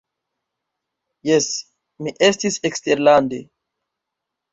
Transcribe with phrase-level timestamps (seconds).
[1.29, 1.49] Jes,
[2.07, 3.41] mi estis eksterlande.